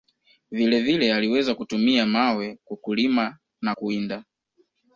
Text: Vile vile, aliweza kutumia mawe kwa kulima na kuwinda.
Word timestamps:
Vile 0.51 0.81
vile, 0.81 1.13
aliweza 1.13 1.55
kutumia 1.55 2.05
mawe 2.05 2.57
kwa 2.65 2.77
kulima 2.77 3.37
na 3.61 3.75
kuwinda. 3.75 4.23